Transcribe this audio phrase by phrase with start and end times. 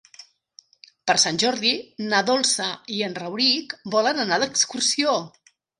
[1.11, 1.75] Per Sant Jordi
[2.07, 5.21] na Dolça i en Rauric volen anar d'excursió.